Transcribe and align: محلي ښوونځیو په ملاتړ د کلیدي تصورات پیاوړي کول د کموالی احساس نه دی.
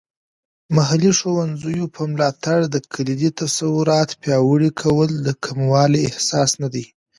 محلي 0.75 1.11
ښوونځیو 1.19 1.85
په 1.95 2.01
ملاتړ 2.11 2.59
د 2.69 2.75
کلیدي 2.93 3.29
تصورات 3.41 4.09
پیاوړي 4.21 4.71
کول 4.81 5.09
د 5.25 5.27
کموالی 5.45 5.99
احساس 6.09 6.51
نه 6.61 6.67
دی. 6.73 6.85